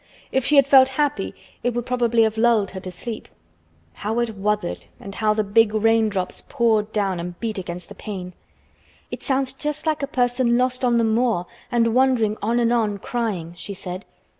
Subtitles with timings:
[0.31, 3.27] If she had felt happy it would probably have lulled her to sleep.
[3.93, 8.33] How it "wuthered" and how the big raindrops poured down and beat against the pane!
[9.11, 12.97] "It sounds just like a person lost on the moor and wandering on and on
[12.97, 14.03] crying," she said.